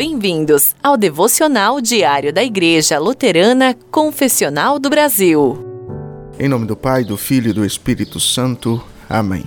Bem-vindos 0.00 0.74
ao 0.82 0.96
devocional 0.96 1.78
diário 1.78 2.32
da 2.32 2.42
Igreja 2.42 2.98
Luterana 2.98 3.76
Confessional 3.90 4.78
do 4.78 4.88
Brasil. 4.88 5.62
Em 6.38 6.48
nome 6.48 6.64
do 6.64 6.74
Pai, 6.74 7.04
do 7.04 7.18
Filho 7.18 7.50
e 7.50 7.52
do 7.52 7.66
Espírito 7.66 8.18
Santo. 8.18 8.82
Amém. 9.06 9.44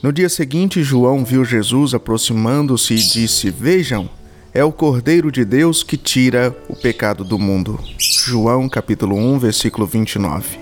No 0.00 0.12
dia 0.12 0.28
seguinte, 0.28 0.84
João 0.84 1.24
viu 1.24 1.44
Jesus 1.44 1.94
aproximando-se 1.94 2.94
e 2.94 2.96
disse: 2.96 3.50
Vejam, 3.50 4.08
é 4.52 4.62
o 4.62 4.70
Cordeiro 4.70 5.32
de 5.32 5.44
Deus 5.44 5.82
que 5.82 5.96
tira 5.96 6.56
o 6.68 6.76
pecado 6.76 7.24
do 7.24 7.36
mundo. 7.36 7.80
João 7.98 8.68
capítulo 8.68 9.16
1, 9.16 9.40
versículo 9.40 9.84
29. 9.84 10.60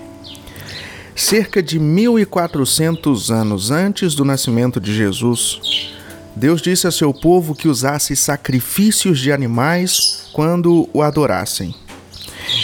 Cerca 1.15 1.61
de 1.61 1.77
1400 1.77 3.29
anos 3.29 3.69
antes 3.69 4.15
do 4.15 4.25
nascimento 4.25 4.79
de 4.79 4.95
Jesus, 4.95 5.82
Deus 6.35 6.61
disse 6.61 6.87
a 6.87 6.91
seu 6.91 7.13
povo 7.13 7.53
que 7.53 7.67
usasse 7.67 8.15
sacrifícios 8.15 9.19
de 9.19 9.31
animais 9.31 10.29
quando 10.33 10.89
o 10.91 11.01
adorassem. 11.01 11.75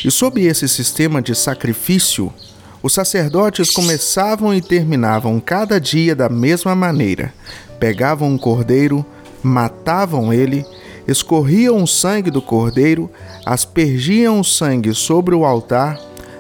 E 0.04 0.10
sob 0.10 0.42
esse 0.42 0.68
sistema 0.68 1.22
de 1.22 1.36
sacrifício, 1.36 2.34
os 2.82 2.94
sacerdotes 2.94 3.70
começavam 3.70 4.54
e 4.54 4.62
terminavam 4.62 5.40
cada 5.40 5.80
dia 5.80 6.16
da 6.16 6.30
mesma 6.30 6.74
maneira. 6.74 7.34
Pegavam 7.80 8.30
um 8.30 8.38
cordeiro, 8.38 9.06
matavam 9.44 10.34
ele, 10.34 10.66
escorriam 11.08 11.84
o 11.84 11.88
sangue 11.88 12.32
do 12.32 12.42
cordeiro, 12.42 13.10
aspergiam 13.46 14.40
o 14.40 14.44
sangue 14.44 14.94
sobre 14.94 15.36
o 15.36 15.46
altar, 15.46 16.00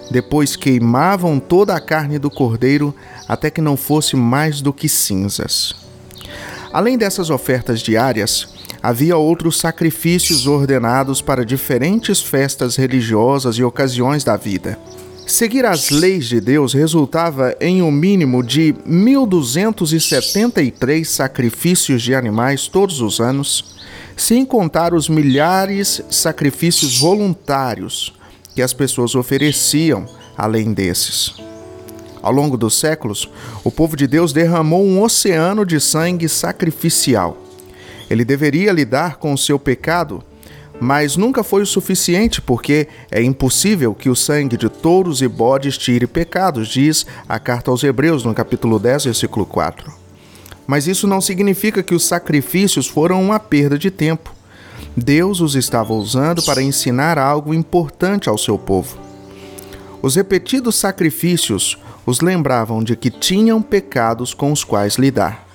depois 0.09 0.55
queimavam 0.55 1.39
toda 1.39 1.75
a 1.75 1.79
carne 1.79 2.17
do 2.17 2.31
cordeiro 2.31 2.93
até 3.27 3.51
que 3.51 3.61
não 3.61 3.77
fosse 3.77 4.15
mais 4.15 4.61
do 4.61 4.73
que 4.73 4.89
cinzas. 4.89 5.88
Além 6.71 6.97
dessas 6.97 7.29
ofertas 7.29 7.81
diárias, 7.81 8.47
havia 8.81 9.17
outros 9.17 9.57
sacrifícios 9.57 10.47
ordenados 10.47 11.21
para 11.21 11.45
diferentes 11.45 12.21
festas 12.21 12.75
religiosas 12.75 13.57
e 13.57 13.63
ocasiões 13.63 14.23
da 14.23 14.37
vida. 14.37 14.79
Seguir 15.25 15.65
as 15.65 15.89
leis 15.91 16.27
de 16.27 16.41
Deus 16.41 16.73
resultava 16.73 17.55
em 17.59 17.83
um 17.83 17.91
mínimo 17.91 18.41
de 18.43 18.73
1.273 18.87 21.05
sacrifícios 21.05 22.01
de 22.01 22.15
animais 22.15 22.67
todos 22.67 22.99
os 22.99 23.19
anos, 23.19 23.77
sem 24.17 24.43
contar 24.43 24.91
os 24.93 25.07
milhares 25.07 26.01
sacrifícios 26.09 26.99
voluntários 26.99 28.11
que 28.55 28.61
as 28.61 28.73
pessoas 28.73 29.15
ofereciam 29.15 30.05
além 30.35 30.73
desses. 30.73 31.48
Ao 32.21 32.31
longo 32.31 32.57
dos 32.57 32.77
séculos, 32.77 33.29
o 33.63 33.71
povo 33.71 33.95
de 33.95 34.05
Deus 34.05 34.33
derramou 34.33 34.85
um 34.85 35.01
oceano 35.01 35.65
de 35.65 35.79
sangue 35.79 36.27
sacrificial. 36.27 37.37
Ele 38.09 38.25
deveria 38.25 38.71
lidar 38.71 39.17
com 39.17 39.33
o 39.33 39.37
seu 39.37 39.57
pecado, 39.57 40.23
mas 40.79 41.15
nunca 41.15 41.43
foi 41.43 41.61
o 41.61 41.65
suficiente, 41.65 42.41
porque 42.41 42.87
é 43.11 43.21
impossível 43.21 43.93
que 43.93 44.09
o 44.09 44.15
sangue 44.15 44.57
de 44.57 44.69
touros 44.69 45.21
e 45.21 45.27
bodes 45.27 45.77
tire 45.77 46.07
pecados, 46.07 46.67
diz 46.67 47.05
a 47.27 47.37
carta 47.39 47.69
aos 47.69 47.83
Hebreus, 47.83 48.23
no 48.23 48.33
capítulo 48.33 48.79
10, 48.79 49.05
versículo 49.05 49.45
4. 49.45 49.91
Mas 50.65 50.87
isso 50.87 51.07
não 51.07 51.19
significa 51.19 51.83
que 51.83 51.95
os 51.95 52.05
sacrifícios 52.05 52.87
foram 52.87 53.21
uma 53.21 53.39
perda 53.39 53.77
de 53.77 53.89
tempo. 53.91 54.33
Deus 54.95 55.41
os 55.41 55.55
estava 55.55 55.93
usando 55.93 56.43
para 56.43 56.61
ensinar 56.61 57.17
algo 57.17 57.53
importante 57.53 58.29
ao 58.29 58.37
seu 58.37 58.57
povo. 58.57 58.97
Os 60.01 60.15
repetidos 60.15 60.75
sacrifícios 60.75 61.77
os 62.05 62.21
lembravam 62.21 62.83
de 62.83 62.95
que 62.95 63.09
tinham 63.09 63.61
pecados 63.61 64.33
com 64.33 64.51
os 64.51 64.63
quais 64.63 64.95
lidar. 64.95 65.47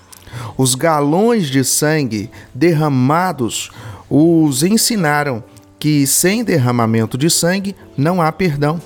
Os 0.57 0.75
galões 0.75 1.49
de 1.49 1.65
sangue 1.65 2.31
derramados 2.55 3.71
os 4.09 4.63
ensinaram 4.63 5.43
que 5.79 6.07
sem 6.07 6.45
derramamento 6.45 7.19
de 7.19 7.29
sangue 7.29 7.75
não 7.97 8.23
há 8.23 8.31
perdão. 8.33 8.81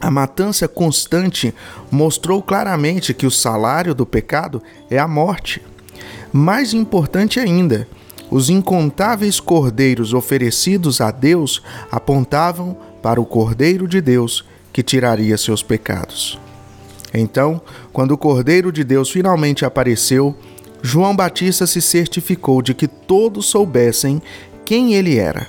A 0.00 0.10
matança 0.10 0.68
constante 0.68 1.54
mostrou 1.90 2.42
claramente 2.42 3.14
que 3.14 3.26
o 3.26 3.30
salário 3.30 3.94
do 3.94 4.06
pecado 4.06 4.62
é 4.90 4.98
a 4.98 5.08
morte. 5.08 5.62
Mais 6.32 6.72
importante 6.72 7.40
ainda, 7.40 7.88
os 8.30 8.50
incontáveis 8.50 9.40
cordeiros 9.40 10.12
oferecidos 10.12 11.00
a 11.00 11.10
Deus 11.10 11.62
apontavam 11.90 12.76
para 13.02 13.20
o 13.20 13.24
Cordeiro 13.24 13.86
de 13.86 14.00
Deus 14.00 14.44
que 14.72 14.82
tiraria 14.82 15.38
seus 15.38 15.62
pecados. 15.62 16.38
Então, 17.18 17.60
quando 17.92 18.12
o 18.12 18.18
Cordeiro 18.18 18.70
de 18.70 18.84
Deus 18.84 19.10
finalmente 19.10 19.64
apareceu, 19.64 20.36
João 20.82 21.16
Batista 21.16 21.66
se 21.66 21.80
certificou 21.80 22.60
de 22.60 22.74
que 22.74 22.86
todos 22.86 23.46
soubessem 23.46 24.20
quem 24.64 24.94
ele 24.94 25.16
era. 25.16 25.48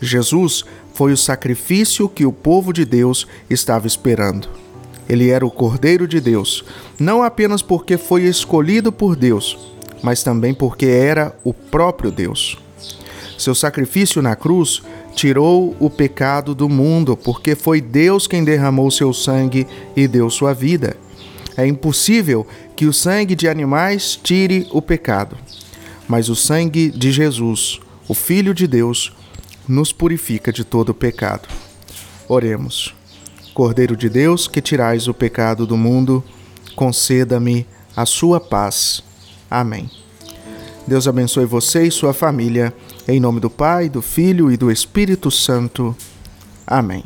Jesus 0.00 0.64
foi 0.92 1.12
o 1.12 1.16
sacrifício 1.16 2.08
que 2.08 2.26
o 2.26 2.32
povo 2.32 2.72
de 2.72 2.84
Deus 2.84 3.26
estava 3.48 3.86
esperando. 3.86 4.48
Ele 5.08 5.30
era 5.30 5.46
o 5.46 5.50
Cordeiro 5.50 6.06
de 6.06 6.20
Deus, 6.20 6.64
não 6.98 7.22
apenas 7.22 7.62
porque 7.62 7.96
foi 7.96 8.24
escolhido 8.24 8.92
por 8.92 9.16
Deus, 9.16 9.58
mas 10.02 10.22
também 10.22 10.52
porque 10.52 10.86
era 10.86 11.34
o 11.42 11.54
próprio 11.54 12.10
Deus. 12.10 12.58
Seu 13.38 13.54
sacrifício 13.54 14.20
na 14.20 14.36
cruz 14.36 14.82
tirou 15.22 15.76
o 15.78 15.88
pecado 15.88 16.52
do 16.52 16.68
mundo, 16.68 17.16
porque 17.16 17.54
foi 17.54 17.80
Deus 17.80 18.26
quem 18.26 18.42
derramou 18.42 18.90
seu 18.90 19.12
sangue 19.12 19.68
e 19.94 20.08
deu 20.08 20.28
sua 20.28 20.52
vida. 20.52 20.96
É 21.56 21.64
impossível 21.64 22.44
que 22.74 22.86
o 22.86 22.92
sangue 22.92 23.36
de 23.36 23.46
animais 23.46 24.18
tire 24.20 24.66
o 24.72 24.82
pecado, 24.82 25.36
mas 26.08 26.28
o 26.28 26.34
sangue 26.34 26.90
de 26.90 27.12
Jesus, 27.12 27.78
o 28.08 28.14
Filho 28.14 28.52
de 28.52 28.66
Deus, 28.66 29.12
nos 29.68 29.92
purifica 29.92 30.52
de 30.52 30.64
todo 30.64 30.88
o 30.88 30.94
pecado. 30.94 31.48
Oremos. 32.26 32.92
Cordeiro 33.54 33.94
de 33.94 34.08
Deus, 34.08 34.48
que 34.48 34.60
tirais 34.60 35.06
o 35.06 35.14
pecado 35.14 35.68
do 35.68 35.76
mundo, 35.76 36.24
conceda-me 36.74 37.64
a 37.94 38.04
sua 38.04 38.40
paz. 38.40 39.04
Amém. 39.48 39.88
Deus 40.86 41.06
abençoe 41.06 41.44
você 41.44 41.84
e 41.84 41.90
sua 41.90 42.12
família. 42.12 42.72
Em 43.06 43.20
nome 43.20 43.40
do 43.40 43.48
Pai, 43.50 43.88
do 43.88 44.02
Filho 44.02 44.50
e 44.50 44.56
do 44.56 44.70
Espírito 44.70 45.30
Santo. 45.30 45.96
Amém. 46.66 47.04